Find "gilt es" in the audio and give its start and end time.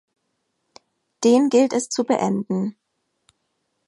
1.49-1.87